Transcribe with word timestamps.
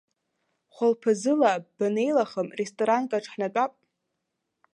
Хәылԥазыла 0.75 1.51
банеилахам, 1.77 2.47
ресторанкаҿ 2.59 3.25
ҳнатәап. 3.31 3.73